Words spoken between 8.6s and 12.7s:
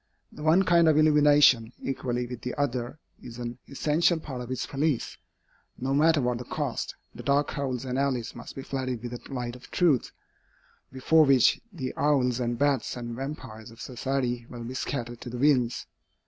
flooded with the light of truth, before which the owls and